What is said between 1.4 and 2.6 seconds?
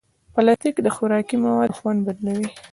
موادو خوند بدلوي.